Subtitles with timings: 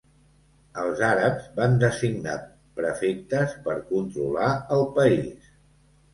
[0.83, 2.39] Els àrabs van designar
[2.81, 5.55] prefectes per controlar el país.